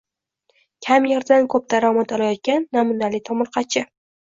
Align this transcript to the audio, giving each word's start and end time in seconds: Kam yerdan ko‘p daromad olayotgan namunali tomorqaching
Kam 0.87 1.05
yerdan 1.09 1.51
ko‘p 1.55 1.67
daromad 1.75 2.15
olayotgan 2.19 2.69
namunali 2.81 3.23
tomorqaching 3.31 3.89